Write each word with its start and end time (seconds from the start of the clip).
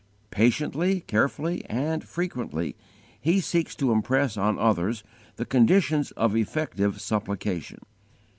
Patiently, 0.31 1.01
carefully 1.01 1.63
and 1.69 2.03
frequently, 2.03 2.75
he 3.21 3.39
seeks 3.39 3.75
to 3.75 3.91
impress 3.91 4.35
on 4.35 4.57
others 4.57 5.03
the 5.35 5.45
conditions 5.45 6.09
of 6.13 6.35
effective 6.35 6.99
supplication. 6.99 7.77